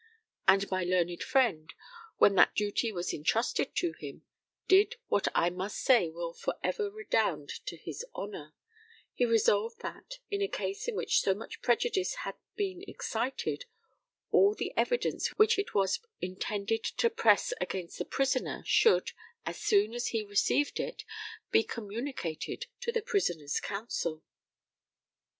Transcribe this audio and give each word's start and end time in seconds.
And 0.47 0.67
my 0.71 0.83
learned 0.83 1.21
friend, 1.21 1.71
when 2.17 2.33
that 2.33 2.55
duty 2.55 2.91
was 2.91 3.13
intrusted 3.13 3.75
to 3.75 3.93
him, 3.99 4.23
did 4.67 4.95
what 5.09 5.27
I 5.35 5.51
must 5.51 5.77
say 5.77 6.09
will 6.09 6.33
for 6.33 6.55
ever 6.63 6.89
redound 6.89 7.49
to 7.67 7.77
his 7.77 8.03
honour 8.15 8.55
he 9.13 9.27
resolved 9.27 9.81
that, 9.81 10.17
in 10.31 10.41
a 10.41 10.47
case 10.47 10.87
in 10.87 10.95
which 10.95 11.21
so 11.21 11.35
much 11.35 11.61
prejudice 11.61 12.15
had 12.25 12.33
been 12.55 12.83
excited, 12.87 13.65
all 14.31 14.55
the 14.55 14.73
evidence 14.75 15.27
which 15.37 15.59
it 15.59 15.75
was 15.75 15.99
intended 16.19 16.83
to 16.83 17.07
press 17.11 17.53
against 17.61 17.99
the 17.99 18.05
prisoner 18.05 18.63
should, 18.65 19.11
as 19.45 19.59
soon 19.61 19.93
as 19.93 20.07
he 20.07 20.23
received 20.23 20.79
it, 20.79 21.03
be 21.51 21.61
communicated 21.61 22.65
to 22.79 22.91
the 22.91 23.03
prisoner's 23.03 23.59
counsel. 23.59 24.23